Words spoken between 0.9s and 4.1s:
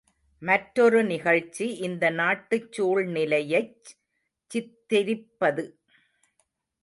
நிகழ்ச்சி இந்த நாட்டுச் சூழ்நிலையைச்